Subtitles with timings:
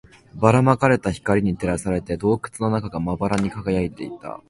[0.33, 4.39] ばら撒かれた光に照らされて、洞窟の中がまばらに輝いていた